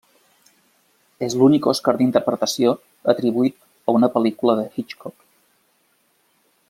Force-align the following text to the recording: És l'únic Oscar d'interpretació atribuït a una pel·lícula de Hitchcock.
És 1.27 1.35
l'únic 1.41 1.67
Oscar 1.71 1.93
d'interpretació 1.99 2.73
atribuït 3.15 3.59
a 3.93 3.95
una 3.99 4.11
pel·lícula 4.17 4.57
de 4.61 4.65
Hitchcock. 4.81 5.31